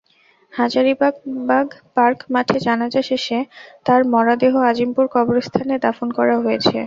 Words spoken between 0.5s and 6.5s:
Hazaribagh park মাঠে জানাজা শেষে তাঁর মরদেহ আজিমপুর কবরস্থানে দাফন করা